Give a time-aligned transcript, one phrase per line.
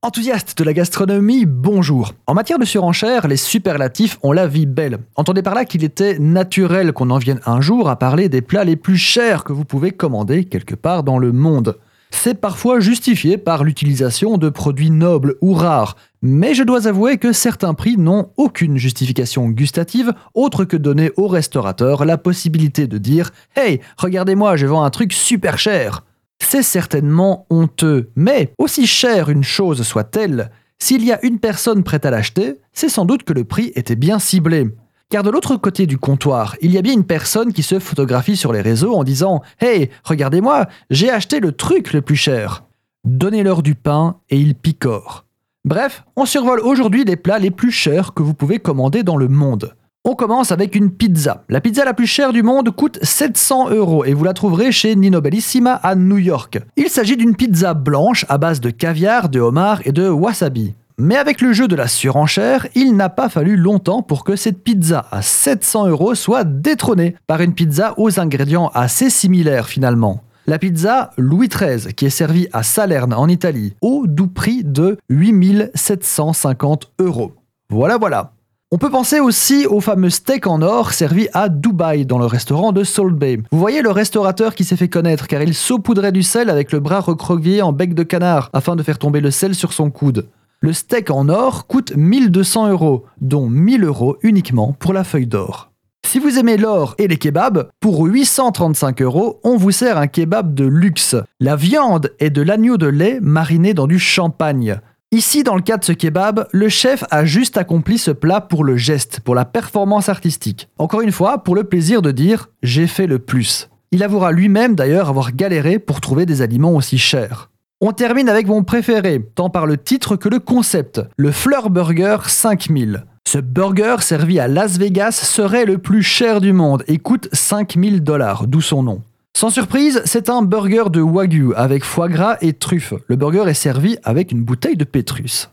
[0.00, 2.12] Enthousiastes de la gastronomie, bonjour.
[2.28, 5.00] En matière de surenchère, les superlatifs ont la vie belle.
[5.16, 8.62] Entendez par là qu'il était naturel qu'on en vienne un jour à parler des plats
[8.62, 11.80] les plus chers que vous pouvez commander quelque part dans le monde.
[12.10, 17.32] C'est parfois justifié par l'utilisation de produits nobles ou rares, mais je dois avouer que
[17.32, 23.32] certains prix n'ont aucune justification gustative autre que donner aux restaurateurs la possibilité de dire
[23.56, 26.04] Hey, regardez-moi, je vends un truc super cher
[26.48, 28.10] c'est certainement honteux.
[28.16, 32.88] Mais, aussi chère une chose soit-elle, s'il y a une personne prête à l'acheter, c'est
[32.88, 34.66] sans doute que le prix était bien ciblé.
[35.10, 38.36] Car de l'autre côté du comptoir, il y a bien une personne qui se photographie
[38.38, 42.64] sur les réseaux en disant Hey, regardez-moi, j'ai acheté le truc le plus cher.
[43.04, 45.26] Donnez-leur du pain et ils picorent.
[45.66, 49.28] Bref, on survole aujourd'hui les plats les plus chers que vous pouvez commander dans le
[49.28, 49.74] monde.
[50.10, 51.44] On commence avec une pizza.
[51.50, 54.96] La pizza la plus chère du monde coûte 700 euros et vous la trouverez chez
[54.96, 56.58] Nino Bellissima à New York.
[56.78, 60.72] Il s'agit d'une pizza blanche à base de caviar, de homard et de wasabi.
[60.96, 64.64] Mais avec le jeu de la surenchère, il n'a pas fallu longtemps pour que cette
[64.64, 70.22] pizza à 700 euros soit détrônée par une pizza aux ingrédients assez similaires finalement.
[70.46, 74.96] La pizza Louis XIII, qui est servie à Salerne en Italie, au doux prix de
[75.10, 77.34] 8750 euros.
[77.68, 78.32] Voilà, voilà.
[78.70, 82.72] On peut penser aussi au fameux steak en or servi à Dubaï dans le restaurant
[82.72, 83.38] de Salt Bay.
[83.50, 86.78] Vous voyez le restaurateur qui s'est fait connaître car il saupoudrait du sel avec le
[86.78, 90.28] bras recroquevillé en bec de canard afin de faire tomber le sel sur son coude.
[90.60, 95.70] Le steak en or coûte 1200 euros, dont 1000 euros uniquement pour la feuille d'or.
[96.06, 100.52] Si vous aimez l'or et les kebabs, pour 835 euros, on vous sert un kebab
[100.54, 101.16] de luxe.
[101.40, 104.78] La viande est de l'agneau de lait mariné dans du champagne.
[105.10, 108.62] Ici, dans le cas de ce kebab, le chef a juste accompli ce plat pour
[108.62, 110.68] le geste, pour la performance artistique.
[110.76, 113.70] Encore une fois, pour le plaisir de dire j'ai fait le plus.
[113.90, 117.48] Il avouera lui-même d'ailleurs avoir galéré pour trouver des aliments aussi chers.
[117.80, 122.18] On termine avec mon préféré, tant par le titre que le concept, le Fleur Burger
[122.26, 123.06] 5000.
[123.26, 128.02] Ce burger servi à Las Vegas serait le plus cher du monde et coûte 5000
[128.02, 129.02] dollars, d'où son nom.
[129.38, 132.94] Sans surprise, c'est un burger de wagyu avec foie gras et truffes.
[133.06, 135.48] Le burger est servi avec une bouteille de pétrus.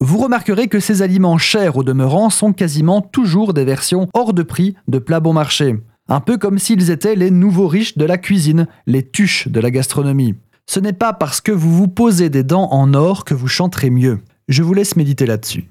[0.00, 4.42] Vous remarquerez que ces aliments chers au demeurant sont quasiment toujours des versions hors de
[4.42, 5.76] prix de plats bon marché.
[6.08, 9.70] Un peu comme s'ils étaient les nouveaux riches de la cuisine, les tuches de la
[9.70, 10.34] gastronomie.
[10.66, 13.90] Ce n'est pas parce que vous vous posez des dents en or que vous chanterez
[13.90, 14.18] mieux.
[14.48, 15.68] Je vous laisse méditer là-dessus.